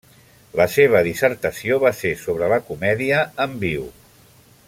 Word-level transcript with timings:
La 0.59 0.65
seva 0.75 1.01
dissertació 1.07 1.77
va 1.83 1.91
ser 1.99 2.13
sobre 2.23 2.49
la 2.53 2.59
comèdia 2.71 3.23
en 3.47 3.57
viu. 3.67 3.87